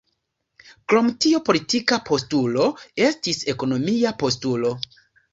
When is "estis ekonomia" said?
3.09-4.15